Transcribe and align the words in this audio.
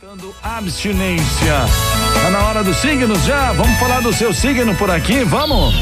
Tentando 0.00 0.32
abstinência. 0.44 1.56
Tá 2.22 2.30
na 2.30 2.46
hora 2.46 2.62
dos 2.62 2.76
signos 2.76 3.24
já? 3.24 3.50
Vamos 3.52 3.80
falar 3.80 4.00
do 4.00 4.12
seu 4.12 4.32
signo 4.32 4.72
por 4.76 4.88
aqui? 4.88 5.24
Vamos? 5.24 5.74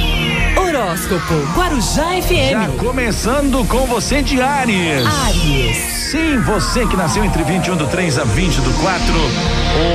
Horóscopo 0.77 1.35
Guarujá 1.55 2.21
FM. 2.21 2.51
Já 2.51 2.69
começando 2.77 3.67
com 3.67 3.87
você 3.87 4.21
de 4.21 4.43
Ares. 4.43 5.07
Aries. 5.25 5.77
Sim, 6.11 6.39
você 6.41 6.87
que 6.87 6.95
nasceu 6.95 7.25
entre 7.25 7.43
21 7.43 7.77
do 7.77 7.87
3 7.87 8.19
a 8.19 8.25
20 8.25 8.61
do 8.61 8.71
4. 8.83 9.03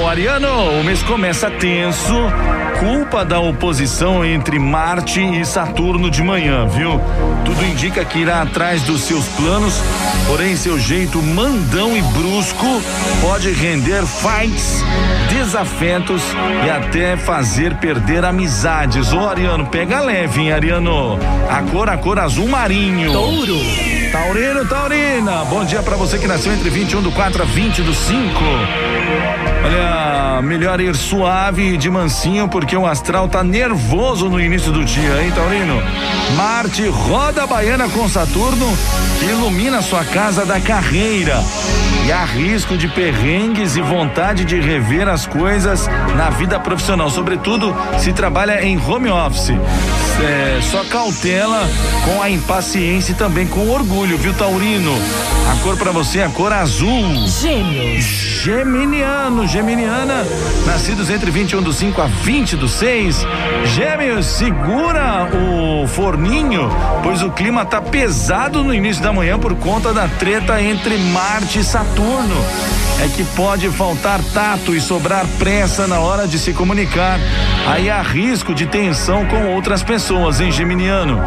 Ô 0.02 0.08
Ariano, 0.08 0.80
o 0.80 0.84
mês 0.84 1.04
começa 1.04 1.52
tenso. 1.52 2.16
Culpa 2.80 3.24
da 3.24 3.40
oposição 3.40 4.26
entre 4.26 4.58
Marte 4.58 5.22
e 5.22 5.46
Saturno 5.46 6.10
de 6.10 6.24
manhã, 6.24 6.66
viu? 6.68 7.00
Tudo 7.46 7.64
indica 7.64 8.04
que 8.04 8.18
irá 8.18 8.42
atrás 8.42 8.82
dos 8.82 9.02
seus 9.02 9.28
planos, 9.28 9.80
porém 10.26 10.56
seu 10.56 10.80
jeito 10.80 11.22
mandão 11.22 11.96
e 11.96 12.02
brusco 12.02 12.82
pode 13.22 13.52
render 13.52 14.04
fights, 14.08 14.84
desafetos 15.30 16.24
e 16.66 16.70
até 16.72 17.16
fazer 17.16 17.76
perder 17.76 18.26
amizades. 18.26 19.14
Ô 19.14 19.28
Ariano, 19.28 19.68
pega 19.68 20.02
leve, 20.02 20.42
hein, 20.42 20.52
Ariano? 20.52 20.71
A 21.50 21.64
cor, 21.70 21.90
a 21.90 21.98
cor 21.98 22.18
azul 22.18 22.48
marinho. 22.48 23.12
Touro. 23.12 23.60
Taurino, 24.10 24.66
Taurina, 24.66 25.44
bom 25.46 25.66
dia 25.66 25.82
para 25.82 25.98
você 25.98 26.18
que 26.18 26.28
nasceu 26.28 26.54
entre 26.54 26.70
21 26.70 27.02
do 27.02 27.12
4 27.12 27.44
a 27.44 27.46
20 27.46 27.82
do 27.82 27.94
5. 27.94 28.20
Olha, 29.66 30.42
melhor 30.42 30.80
ir 30.80 30.96
suave 30.96 31.74
e 31.74 31.78
de 31.78 31.90
mansinho 31.90 32.48
porque 32.48 32.76
o 32.76 32.86
astral 32.86 33.28
tá 33.28 33.44
nervoso 33.44 34.30
no 34.30 34.40
início 34.40 34.72
do 34.72 34.86
dia, 34.86 35.22
hein, 35.22 35.32
Taurino? 35.36 35.82
Marte 36.36 36.88
roda 36.88 37.44
a 37.44 37.48
baiana 37.48 37.90
com 37.90 38.08
Saturno 38.08 38.66
que 39.20 39.26
ilumina 39.26 39.82
sua 39.82 40.06
casa 40.06 40.46
da 40.46 40.60
carreira. 40.60 41.38
E 42.06 42.12
há 42.12 42.26
risco 42.26 42.78
de 42.78 42.88
perrengues 42.88 43.76
e 43.76 43.82
vontade 43.82 44.44
de 44.44 44.60
rever 44.60 45.08
as 45.08 45.26
coisas 45.26 45.88
na 46.16 46.30
vida 46.30 46.60
profissional, 46.60 47.10
sobretudo 47.10 47.76
se 48.00 48.12
trabalha 48.12 48.64
em 48.64 48.78
home 48.78 49.10
office. 49.10 49.52
É, 50.20 50.60
só 50.62 50.84
cautela 50.84 51.68
com 52.06 52.22
a 52.22 52.30
impaciência 52.30 53.12
e 53.12 53.16
também 53.16 53.48
com 53.48 53.70
orgulho, 53.70 54.18
viu, 54.18 54.34
Taurino? 54.34 54.94
A 55.52 55.56
cor 55.64 55.78
para 55.78 55.92
você 55.92 56.20
é 56.20 56.26
a 56.26 56.30
cor 56.30 56.52
azul. 56.52 57.28
Gêmeos. 57.28 58.22
Geminiano, 58.44 59.48
Geminiana, 59.48 60.26
nascidos 60.66 61.12
entre 61.12 61.30
21 61.30 61.62
do 61.62 61.72
5 61.72 62.02
a 62.02 62.08
20 62.08 62.56
do 62.56 62.68
6. 62.68 63.26
Gêmeos, 63.66 64.26
segura 64.26 65.30
o 65.32 65.88
forninho, 65.88 66.68
pois 67.04 67.22
o 67.22 67.30
clima 67.30 67.64
tá 67.66 67.80
pesado 67.80 68.64
no 68.64 68.74
início 68.74 69.04
da 69.04 69.14
manhã 69.14 69.38
por 69.38 69.56
conta 69.56 69.94
da 69.94 70.08
treta 70.08 70.60
entre 70.60 70.98
Marte 70.98 71.60
e 71.60 71.64
Saturno. 71.64 72.01
É 73.04 73.08
que 73.08 73.24
pode 73.36 73.68
faltar 73.70 74.22
tato 74.34 74.76
e 74.76 74.82
sobrar 74.82 75.26
pressa 75.40 75.88
na 75.88 76.00
hora 76.00 76.28
de 76.28 76.38
se 76.38 76.54
comunicar. 76.54 77.20
Aí 77.68 77.90
há 77.90 78.02
risco 78.02 78.54
de 78.54 78.68
tensão 78.68 79.26
com 79.26 79.56
outras 79.56 79.82
pessoas, 79.82 80.40
hein, 80.40 80.52
Geminiano? 80.52 81.20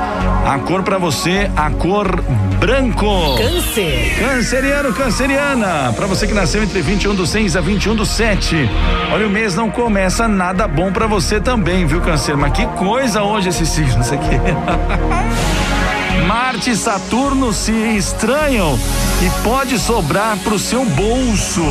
A 0.46 0.58
cor 0.58 0.82
para 0.82 0.98
você, 0.98 1.50
a 1.56 1.70
cor 1.70 2.22
branco. 2.60 3.36
Câncer. 3.36 4.16
Canceriano, 4.18 4.92
canceriana, 4.92 5.92
para 5.96 6.06
você 6.06 6.26
que 6.26 6.34
nasceu 6.34 6.62
entre 6.62 6.80
21 6.80 7.14
do 7.14 7.26
6 7.26 7.56
a 7.56 7.60
21 7.60 7.96
do 7.96 8.06
7. 8.06 8.70
Olha, 9.12 9.26
o 9.26 9.30
mês 9.30 9.54
não 9.54 9.68
começa 9.68 10.28
nada 10.28 10.68
bom 10.68 10.92
para 10.92 11.06
você 11.06 11.40
também, 11.40 11.86
viu, 11.86 12.00
Câncer? 12.00 12.36
Mas 12.36 12.52
que 12.52 12.66
coisa 12.66 13.22
hoje 13.22 13.48
esse 13.48 13.66
signo, 13.66 14.00
isso 14.00 14.14
aqui. 14.14 14.30
Marte 16.26 16.70
e 16.70 16.76
Saturno 16.76 17.52
se 17.52 17.72
estranham 17.72 18.78
e 19.22 19.42
pode 19.42 19.78
sobrar 19.78 20.36
pro 20.38 20.58
seu 20.58 20.84
bolso. 20.84 21.62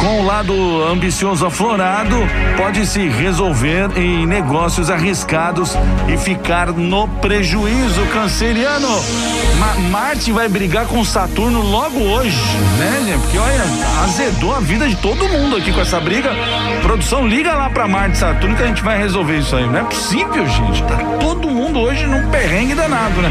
Com 0.00 0.20
o 0.20 0.26
lado 0.26 0.52
ambicioso 0.84 1.46
aflorado, 1.46 2.16
pode 2.56 2.86
se 2.86 3.08
resolver 3.08 3.90
em 3.96 4.26
negócios 4.26 4.90
arriscados 4.90 5.76
e 6.06 6.16
ficar 6.18 6.68
no 6.72 7.08
prejuízo, 7.08 8.00
canceriano. 8.12 8.88
Ma 9.58 9.74
Marte 9.88 10.30
vai 10.32 10.48
brigar 10.48 10.86
com 10.86 11.02
Saturno 11.02 11.62
logo 11.62 11.98
hoje, 11.98 12.36
né? 12.78 13.18
Porque 13.22 13.38
olha, 13.38 13.64
azedou 14.04 14.54
a 14.54 14.60
vida 14.60 14.86
de 14.86 14.96
todo 14.96 15.28
mundo 15.28 15.56
aqui 15.56 15.72
com 15.72 15.80
essa 15.80 15.98
briga. 15.98 16.30
Produção, 16.82 17.26
liga 17.26 17.54
lá 17.54 17.70
pra 17.70 17.88
Marte 17.88 18.16
e 18.16 18.18
Saturno 18.18 18.54
que 18.54 18.62
a 18.62 18.66
gente 18.66 18.82
vai 18.82 18.98
resolver 18.98 19.38
isso 19.38 19.56
aí. 19.56 19.66
Não 19.66 19.78
é 19.78 19.84
possível, 19.84 20.46
gente. 20.46 20.82
Tá 20.82 20.98
todo 21.18 21.48
mundo 21.50 21.80
hoje 21.80 22.06
num 22.06 22.28
perrengue 22.28 22.74
danado, 22.74 23.22
né? 23.22 23.30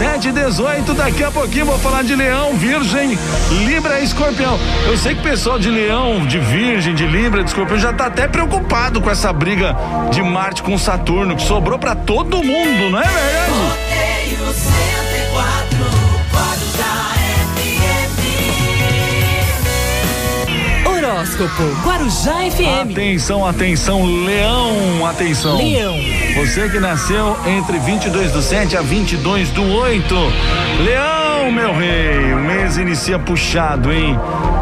7 0.00 0.28
e 0.28 0.32
18, 0.32 0.94
daqui 0.94 1.22
a 1.22 1.30
pouquinho 1.30 1.66
vou 1.66 1.78
falar 1.78 2.02
de 2.02 2.14
leão, 2.14 2.54
virgem, 2.54 3.18
libra 3.66 4.00
e 4.00 4.04
escorpião. 4.04 4.58
Eu 4.86 4.96
sei 4.96 5.14
que 5.14 5.20
o 5.20 5.24
pessoal 5.24 5.58
de 5.58 5.70
leão, 5.70 6.26
de 6.26 6.38
virgem, 6.38 6.94
de 6.94 7.06
libra, 7.06 7.42
de 7.42 7.50
escorpião 7.50 7.78
já 7.78 7.92
tá 7.92 8.06
até 8.06 8.26
preocupado 8.26 9.00
com 9.00 9.10
essa 9.10 9.30
briga 9.32 9.76
de 10.10 10.22
Marte 10.22 10.62
com 10.62 10.78
Saturno, 10.78 11.36
que 11.36 11.42
sobrou 11.42 11.78
pra 11.78 11.94
todo 11.94 12.42
mundo, 12.42 12.90
não 12.90 12.98
é 12.98 13.04
verdade? 13.04 13.99
Horóscopo 21.40 21.62
Guarujá 21.82 22.50
FM. 22.50 22.92
Atenção, 22.92 23.46
atenção, 23.46 24.04
leão, 24.04 25.06
atenção. 25.06 25.56
Leão. 25.56 25.96
Você 26.36 26.68
que 26.68 26.78
nasceu 26.78 27.36
entre 27.46 27.78
22 27.78 28.32
do 28.32 28.42
7 28.42 28.76
a 28.76 28.82
22 28.82 29.48
do 29.50 29.62
8. 29.62 30.14
Leão, 30.84 31.50
meu 31.50 31.74
rei, 31.74 32.34
o 32.34 32.40
mês 32.40 32.76
inicia 32.76 33.18
puxado, 33.18 33.90
hein? 33.90 34.18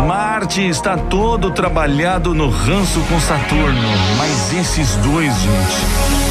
Marte 0.06 0.66
está 0.69 0.97
todo 0.97 1.50
trabalhado 1.50 2.33
no 2.33 2.49
ranço 2.49 3.00
com 3.09 3.21
Saturno. 3.21 3.89
Mas 4.16 4.53
esses 4.53 4.95
dois, 4.97 5.34
gente. 5.34 6.28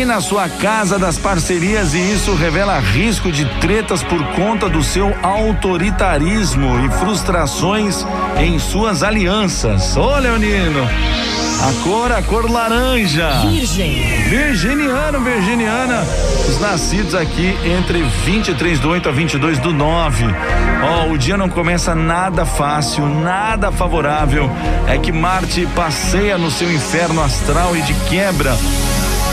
Ilumina 0.00 0.16
a 0.16 0.20
sua 0.22 0.48
casa 0.48 0.98
das 0.98 1.18
parcerias 1.18 1.92
e 1.92 1.98
isso 1.98 2.34
revela 2.34 2.78
risco 2.78 3.30
de 3.30 3.44
tretas 3.60 4.02
por 4.02 4.24
conta 4.28 4.66
do 4.66 4.82
seu 4.82 5.14
autoritarismo 5.22 6.86
e 6.86 6.88
frustrações 6.98 8.06
em 8.38 8.58
suas 8.58 9.02
alianças. 9.02 9.94
Ô, 9.98 10.16
Leonino, 10.16 10.88
a 11.60 11.82
cor, 11.84 12.12
a 12.12 12.22
cor 12.22 12.50
laranja. 12.50 13.28
Virgem. 13.42 14.02
Virginiano, 14.30 15.20
Virginiana, 15.20 16.02
os 16.48 16.58
nascidos 16.58 17.14
aqui 17.14 17.54
entre 17.62 18.02
23 18.24 18.80
do 18.80 18.88
8 18.88 19.06
a 19.06 19.12
22 19.12 19.58
do 19.58 19.70
9. 19.70 20.24
Ó, 20.82 21.12
o 21.12 21.18
dia 21.18 21.36
não 21.36 21.50
começa 21.50 21.94
nada 21.94 22.46
fácil, 22.46 23.06
nada 23.06 23.70
favorável. 23.70 24.50
É 24.88 24.96
que 24.96 25.12
Marte 25.12 25.68
passeia 25.76 26.38
no 26.38 26.50
seu 26.50 26.72
inferno 26.72 27.22
astral 27.22 27.76
e 27.76 27.82
de 27.82 27.92
quebra 28.08 28.56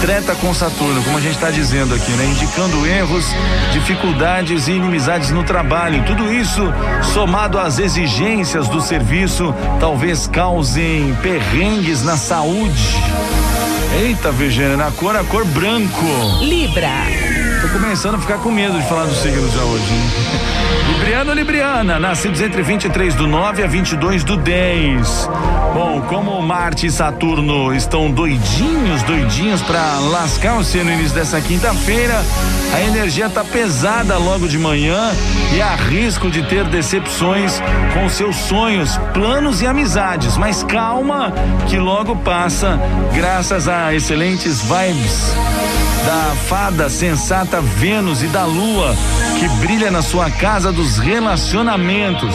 treta 0.02 0.36
com 0.36 0.54
Saturno, 0.54 1.04
como 1.04 1.18
a 1.18 1.22
gente 1.22 1.36
está 1.36 1.50
dizendo 1.50 1.94
aqui, 1.94 2.12
né? 2.12 2.26
Indicando 2.26 2.86
erros, 2.86 3.26
dificuldades 3.72 4.68
e 4.68 4.72
inimizades 4.74 5.32
no 5.32 5.44
trabalho. 5.44 6.04
Tudo 6.06 6.32
isso 6.32 6.62
somado 7.14 7.58
às 7.60 7.80
exigências 7.80 8.68
do 8.68 8.82
serviço, 8.82 9.54
talvez 9.80 10.28
causem 10.28 11.16
perrengues 11.22 12.04
na 12.04 12.18
saúde. 12.18 12.96
Eita, 14.00 14.32
Virgínia, 14.32 14.78
na 14.78 14.92
cor, 14.92 15.16
a 15.16 15.24
cor 15.24 15.46
branco. 15.46 16.06
Libra. 16.42 16.92
Tô 17.62 17.68
começando 17.70 18.16
a 18.16 18.20
ficar 18.20 18.38
com 18.38 18.52
medo 18.52 18.80
de 18.80 18.88
falar 18.88 19.06
dos 19.06 19.18
signos 19.18 19.52
já 19.52 19.64
hoje. 19.64 19.94
Hein? 19.94 20.37
Libriano 20.88 21.34
Libriana, 21.34 22.00
nascidos 22.00 22.42
entre 22.42 22.62
23 22.62 23.14
do 23.16 23.28
9 23.28 23.64
a 23.64 23.68
22 23.68 24.24
do 24.24 24.38
10. 24.38 25.30
Bom, 25.74 26.02
como 26.08 26.42
Marte 26.42 26.88
e 26.88 26.92
Saturno 26.92 27.74
estão 27.74 28.10
doidinhos, 28.10 29.04
doidinhos 29.04 29.62
para 29.62 30.00
lascar 30.00 30.56
você 30.56 30.84
no 30.84 30.92
início 30.92 31.14
dessa 31.14 31.42
quinta-feira, 31.42 32.24
a 32.74 32.82
energia 32.82 33.30
tá 33.30 33.44
pesada 33.44 34.18
logo 34.18 34.48
de 34.48 34.58
manhã 34.58 35.12
e 35.54 35.62
há 35.62 35.76
risco 35.76 36.32
de 36.32 36.44
ter 36.44 36.64
decepções 36.66 37.62
com 37.94 38.08
seus 38.08 38.36
sonhos, 38.36 38.98
planos 39.14 39.62
e 39.62 39.68
amizades. 39.68 40.38
Mas 40.38 40.64
calma, 40.64 41.34
que 41.68 41.78
logo 41.78 42.16
passa, 42.16 42.80
graças 43.14 43.68
a 43.68 43.94
excelentes 43.94 44.62
vibes 44.62 45.36
da 46.08 46.34
fada 46.48 46.90
sensata 46.90 47.60
Vênus 47.60 48.24
e 48.24 48.28
da 48.28 48.46
Lua, 48.46 48.96
que 49.38 49.50
brilha 49.60 49.92
na 49.92 50.02
sua 50.02 50.32
casa 50.32 50.72
dos 50.72 50.98
relacionamentos. 50.98 52.34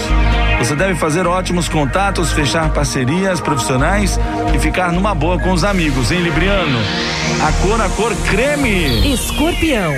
Você 0.62 0.76
deve 0.76 0.94
fazer 0.94 1.26
ótimos 1.26 1.69
contatos, 1.69 2.31
fechar 2.31 2.73
parcerias 2.73 3.41
profissionais 3.41 4.17
e 4.55 4.61
ficar 4.61 4.93
numa 4.93 5.12
boa 5.12 5.37
com 5.37 5.50
os 5.50 5.64
amigos, 5.64 6.12
hein, 6.12 6.23
Libriano? 6.23 6.79
A 7.44 7.50
cor, 7.61 7.81
a 7.81 7.88
cor 7.88 8.14
creme. 8.31 9.12
Escorpião. 9.12 9.93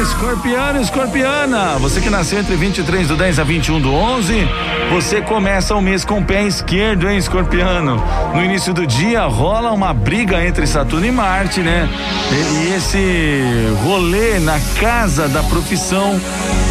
Escorpiano, 0.00 0.80
escorpiana. 0.80 1.76
Você 1.80 2.00
que 2.00 2.08
nasceu 2.08 2.38
entre 2.38 2.56
23 2.56 3.08
do 3.08 3.14
10 3.14 3.38
a 3.38 3.44
21 3.44 3.78
do 3.78 3.92
11, 3.92 4.48
você 4.90 5.20
começa 5.20 5.74
o 5.74 5.82
mês 5.82 6.02
com 6.02 6.18
o 6.20 6.24
pé 6.24 6.44
esquerdo, 6.44 7.10
hein, 7.10 7.18
escorpiano? 7.18 8.02
No 8.34 8.42
início 8.42 8.72
do 8.72 8.86
dia 8.86 9.26
rola 9.26 9.70
uma 9.70 9.92
briga 9.92 10.42
entre 10.42 10.66
Saturno 10.66 11.04
e 11.04 11.12
Marte, 11.12 11.60
né? 11.60 11.86
E, 12.32 12.68
e 12.68 12.74
esse 12.74 13.76
rolê 13.84 14.38
na 14.38 14.58
casa 14.80 15.28
da 15.28 15.42
profissão 15.42 16.18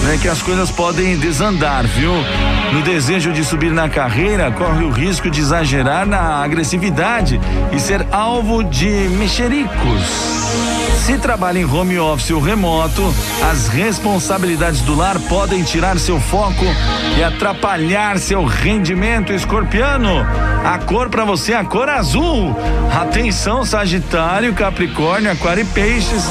né, 0.06 0.20
que 0.22 0.28
as 0.28 0.42
coisas 0.42 0.70
podem 0.70 1.18
desandar, 1.18 1.84
viu? 1.88 2.12
No 2.72 2.82
desejo 2.84 3.34
de 3.34 3.44
subir 3.44 3.72
na 3.72 3.90
carreira, 3.90 4.52
corre 4.52 4.84
o 4.84 4.92
risco 4.92 5.32
de 5.32 5.42
exagerar 5.42 6.06
na 6.06 6.44
agressividade 6.44 7.42
e 7.74 7.80
ser 7.80 8.06
alvo 8.12 8.64
de 8.64 8.88
mexericos. 9.18 10.85
Se 10.98 11.18
trabalha 11.18 11.60
em 11.60 11.66
home 11.66 12.00
office 12.00 12.32
ou 12.32 12.42
remoto, 12.42 13.14
as 13.52 13.68
responsabilidades 13.68 14.82
do 14.82 14.96
lar 14.96 15.20
podem 15.20 15.64
tirar 15.64 16.00
seu 16.00 16.20
foco 16.20 16.66
e 17.18 17.24
atrapalhar 17.24 18.18
seu 18.18 18.44
rendimento 18.44 19.32
escorpiano. 19.32 20.26
A 20.64 20.80
cor 20.80 21.10
para 21.10 21.24
você 21.24 21.54
é 21.54 21.58
a 21.58 21.64
cor 21.64 21.90
azul. 21.90 22.56
Atenção, 22.92 23.64
Sagitário, 23.64 24.54
Capricórnio, 24.54 25.32
Aquário 25.32 25.62
e 25.62 25.66
Peixes. 25.66 26.24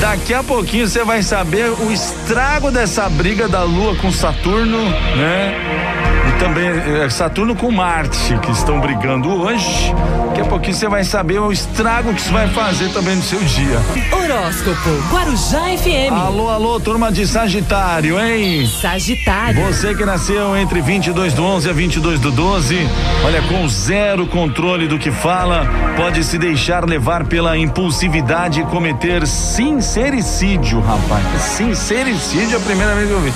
Daqui 0.00 0.34
a 0.34 0.42
pouquinho 0.42 0.86
você 0.86 1.02
vai 1.02 1.22
saber 1.22 1.70
o 1.70 1.90
estrago 1.90 2.70
dessa 2.70 3.08
briga 3.08 3.48
da 3.48 3.62
Lua 3.62 3.96
com 3.96 4.12
Saturno, 4.12 4.84
né? 5.16 5.95
Também 6.38 6.68
é, 6.68 7.08
Saturno 7.08 7.54
com 7.56 7.70
Marte, 7.70 8.38
que 8.42 8.50
estão 8.50 8.80
brigando 8.80 9.28
hoje. 9.28 9.92
Daqui 10.28 10.40
a 10.42 10.44
pouquinho 10.44 10.74
você 10.74 10.88
vai 10.88 11.02
saber 11.02 11.38
o 11.38 11.50
estrago 11.50 12.12
que 12.12 12.20
isso 12.20 12.30
vai 12.30 12.46
fazer 12.48 12.90
também 12.90 13.16
no 13.16 13.22
seu 13.22 13.42
dia. 13.42 13.80
Horóscopo 14.12 14.90
Guarujá 15.10 15.60
FM. 15.78 16.12
Alô, 16.12 16.50
alô, 16.50 16.78
turma 16.78 17.10
de 17.10 17.26
Sagitário, 17.26 18.20
hein? 18.20 18.66
Sagitário. 18.66 19.64
Você 19.64 19.94
que 19.94 20.04
nasceu 20.04 20.56
entre 20.56 20.80
22 20.82 21.32
do 21.32 21.42
11 21.42 21.70
a 21.70 21.72
22 21.72 22.20
do 22.20 22.30
12, 22.30 22.86
olha, 23.24 23.42
com 23.42 23.66
zero 23.68 24.26
controle 24.26 24.86
do 24.86 24.98
que 24.98 25.10
fala, 25.10 25.66
pode 25.96 26.22
se 26.22 26.36
deixar 26.36 26.84
levar 26.84 27.24
pela 27.24 27.56
impulsividade 27.56 28.60
e 28.60 28.64
cometer 28.64 29.26
sincericídio, 29.26 30.80
rapaz. 30.80 31.24
Sincericídio 31.40 32.56
é 32.56 32.60
a 32.60 32.64
primeira 32.64 32.94
vez 32.94 33.08
que 33.08 33.14
eu 33.14 33.20
vi. 33.20 33.32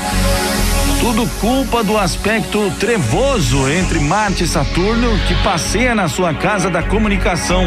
Tudo 1.00 1.26
culpa 1.40 1.82
do 1.82 1.96
aspecto 1.96 2.70
trevoso 2.78 3.66
entre 3.70 3.98
Marte 3.98 4.44
e 4.44 4.46
Saturno 4.46 5.18
que 5.26 5.34
passeia 5.42 5.94
na 5.94 6.08
sua 6.08 6.34
casa 6.34 6.68
da 6.68 6.82
comunicação. 6.82 7.64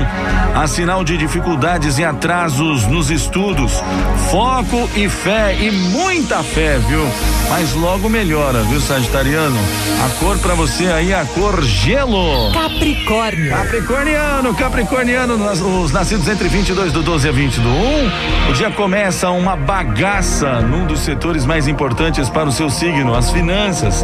Há 0.53 0.67
sinal 0.67 1.03
de 1.03 1.17
dificuldades 1.17 1.97
e 1.97 2.05
atrasos 2.05 2.85
nos 2.85 3.09
estudos. 3.09 3.73
Foco 4.29 4.87
e 4.95 5.09
fé 5.09 5.57
e 5.59 5.71
muita 5.71 6.43
fé, 6.43 6.77
viu? 6.77 7.03
Mas 7.55 7.71
logo 7.73 8.09
melhora, 8.09 8.63
viu, 8.63 8.81
Sagitariano? 8.81 9.59
A 10.03 10.09
cor 10.19 10.39
pra 10.39 10.55
você 10.55 10.87
aí 10.87 11.11
é 11.11 11.19
a 11.19 11.23
cor 11.23 11.61
gelo. 11.61 12.51
Capricórnio. 12.51 13.51
Capricorniano, 13.51 14.55
Capricorniano, 14.55 15.35
os 15.83 15.91
nascidos 15.91 16.27
entre 16.27 16.49
22 16.49 16.91
do 16.91 17.03
12 17.03 17.29
a 17.29 17.31
20 17.31 17.59
do 17.59 17.69
1. 17.69 18.49
O 18.49 18.53
dia 18.53 18.71
começa 18.71 19.29
uma 19.29 19.55
bagaça 19.55 20.61
num 20.61 20.87
dos 20.87 21.01
setores 21.01 21.45
mais 21.45 21.67
importantes 21.67 22.27
para 22.27 22.49
o 22.49 22.51
seu 22.51 22.71
signo, 22.71 23.13
as 23.13 23.29
finanças. 23.29 24.03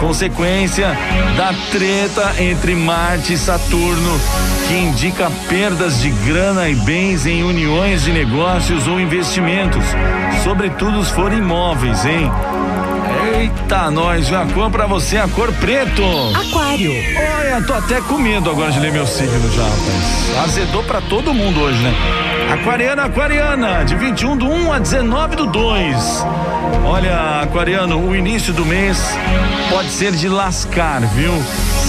Consequência 0.00 0.88
da 1.36 1.52
treta 1.70 2.42
entre 2.42 2.74
Marte 2.74 3.34
e 3.34 3.38
Saturno, 3.38 4.18
que 4.68 4.74
indica 4.74 5.30
perdas 5.50 6.00
de 6.00 6.08
grana 6.08 6.66
e 6.70 6.74
bens 6.74 7.26
em 7.26 7.42
uniões 7.42 8.04
de 8.04 8.10
negócios 8.10 8.86
ou 8.86 8.98
investimentos, 8.98 9.84
sobretudo 10.42 11.04
se 11.04 11.12
forem 11.12 11.40
imóveis, 11.40 12.06
hein? 12.06 12.32
Eita, 13.38 13.90
nós, 13.90 14.32
a 14.32 14.46
cor 14.46 14.70
pra 14.70 14.86
você, 14.86 15.18
a 15.18 15.28
cor 15.28 15.52
preto. 15.52 16.02
Aquário. 16.34 16.90
Olha, 17.38 17.62
tô 17.66 17.74
até 17.74 18.00
com 18.00 18.16
medo 18.16 18.50
agora 18.50 18.72
de 18.72 18.80
ler 18.80 18.90
meu 18.90 19.06
signo 19.06 19.52
já, 19.52 19.62
rapaz. 19.62 20.44
Azedou 20.44 20.82
pra 20.84 21.02
todo 21.02 21.34
mundo 21.34 21.60
hoje, 21.60 21.78
né? 21.82 21.92
Aquariana, 22.54 23.04
aquariana, 23.04 23.84
de 23.84 23.94
21 23.94 24.38
do 24.38 24.48
1 24.48 24.72
a 24.72 24.78
19 24.78 25.36
do 25.36 25.46
2. 25.48 26.26
Olha, 26.86 27.42
aquariano, 27.42 28.08
o 28.08 28.16
início 28.16 28.54
do 28.54 28.64
mês 28.64 28.98
pode 29.68 29.90
ser 29.90 30.12
de 30.12 30.30
lascar, 30.30 31.00
viu? 31.00 31.32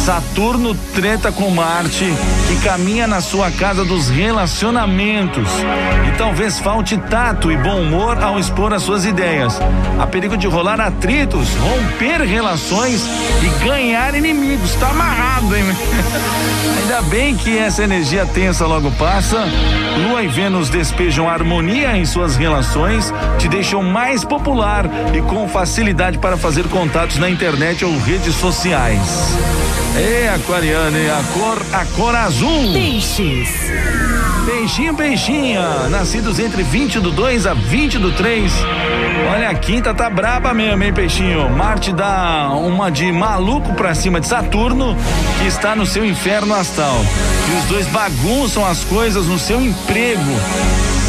Saturno 0.08 0.74
treta 0.96 1.34
com 1.34 1.50
Marte, 1.50 2.06
que 2.48 2.56
caminha 2.64 3.06
na 3.06 3.20
sua 3.20 3.52
casa 3.52 3.84
dos 3.84 4.08
relacionamentos. 4.08 5.50
E 6.08 6.18
talvez 6.18 6.60
falte 6.60 6.98
tato 6.98 7.52
e 7.52 7.58
bom 7.58 7.82
humor 7.82 8.18
ao 8.24 8.40
expor 8.40 8.72
as 8.72 8.84
suas 8.84 9.04
ideias. 9.04 9.60
Há 10.00 10.08
perigo 10.08 10.38
de 10.38 10.48
rolar 10.48 10.80
atritos, 10.80 11.50
romper 11.56 12.22
relações 12.22 13.06
e 13.44 13.66
ganhar 13.66 14.16
inimigos. 14.16 14.76
Tá 14.76 14.92
amarrado, 14.92 15.54
hein? 15.54 15.66
Ainda 16.80 17.02
bem 17.10 17.36
que 17.36 17.58
essa 17.58 17.84
energia 17.84 18.26
tensa 18.26 18.66
logo 18.66 18.90
passa. 18.92 19.44
Lua 20.08 20.24
e 20.24 20.30
Vênus 20.30 20.70
despejam 20.70 21.30
harmonia 21.30 21.98
em 21.98 22.06
suas 22.06 22.38
relações, 22.38 23.14
te 23.38 23.50
deixam 23.50 23.84
mais 23.84 24.24
popular 24.24 24.86
e 25.14 25.22
com 25.24 25.50
facilidade 25.50 26.18
para 26.18 26.38
fazer 26.38 26.66
contatos 26.70 27.18
na 27.18 27.30
internet 27.30 27.84
ou 27.84 27.92
redes 28.00 28.36
sociais. 28.36 29.36
É, 29.98 30.30
aquariano, 30.30 30.96
é 30.96 31.10
a 31.10 31.24
cor, 31.34 31.62
a 31.74 31.86
cor 31.96 32.16
azul. 32.16 32.72
Peixes. 32.72 33.50
Peixinho, 34.46 34.94
peixinha, 34.94 35.90
nascidos 35.90 36.40
entre 36.40 36.62
20 36.62 37.00
do 37.00 37.12
2 37.12 37.48
a 37.48 37.54
20 37.54 37.98
do 37.98 38.12
3. 38.12 38.54
Olha, 39.34 39.50
a 39.50 39.56
quinta 39.56 39.94
tá 39.94 40.10
braba 40.10 40.54
mesmo, 40.54 40.84
hein, 40.84 40.94
peixinho? 40.94 41.50
Marte 41.50 41.92
dá 41.92 42.52
uma 42.54 42.92
de 42.92 43.12
maluco 43.12 43.74
pra 43.74 43.96
cima 43.96 44.22
de 44.22 44.28
Saturno, 44.28 44.96
que 45.40 45.48
está 45.48 45.76
no 45.76 45.86
seu 45.86 46.06
inferno 46.06 46.54
astral. 46.54 46.98
E 47.52 47.58
os 47.58 47.66
dois 47.66 47.88
bagunçam 47.88 48.66
as 48.66 48.84
coisas 48.84 49.26
no 49.26 49.40
seu 49.40 49.60
emprego. 49.60 50.22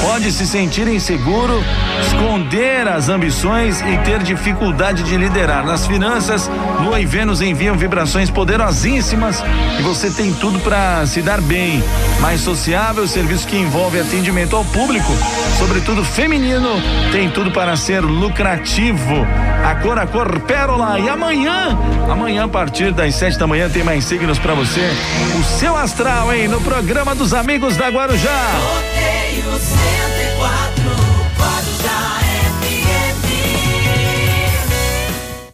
Pode 0.00 0.30
se 0.32 0.46
sentir 0.46 0.86
inseguro, 0.86 1.62
esconder 2.06 2.86
as 2.86 3.08
ambições 3.08 3.80
e 3.80 3.98
ter 4.04 4.22
dificuldade 4.22 5.02
de 5.02 5.16
liderar. 5.16 5.64
Nas 5.64 5.86
finanças, 5.86 6.48
Lua 6.80 7.00
e 7.00 7.06
Vênus 7.06 7.40
enviam 7.40 7.76
vibrações 7.76 8.30
poderosíssimas 8.30 9.42
e 9.78 9.82
você 9.82 10.10
tem 10.10 10.32
tudo 10.32 10.60
para 10.60 11.04
se 11.06 11.20
dar 11.20 11.40
bem. 11.40 11.82
Mais 12.20 12.40
sociável, 12.40 13.06
serviço 13.08 13.46
que 13.46 13.56
envolve 13.56 14.00
atendimento 14.00 14.54
ao 14.54 14.64
público, 14.64 15.12
sobretudo 15.58 16.04
feminino, 16.04 16.80
tem 17.10 17.28
tudo 17.30 17.50
para 17.50 17.76
ser 17.76 18.00
lucrativo. 18.00 19.26
A 19.64 19.74
cor, 19.76 19.98
a 19.98 20.06
cor 20.06 20.40
pérola. 20.40 20.98
E 20.98 21.08
amanhã, 21.08 21.76
amanhã 22.10 22.44
a 22.44 22.48
partir 22.48 22.92
das 22.92 23.14
sete 23.14 23.38
da 23.38 23.46
manhã 23.46 23.68
tem 23.68 23.82
mais 23.84 24.04
signos 24.04 24.38
para 24.38 24.54
você. 24.54 24.90
O 25.38 25.42
seu 25.42 25.76
astral, 25.76 26.32
hein? 26.32 26.48
No 26.48 26.60
programa 26.60 27.14
dos 27.14 27.34
amigos 27.34 27.76
da 27.76 27.88
Guarujá. 27.88 28.50
Rodeio 28.60 29.58
104, 29.58 30.38
Guarujá. 30.38 30.87